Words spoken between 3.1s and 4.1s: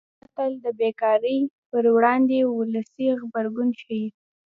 غبرګون ښيي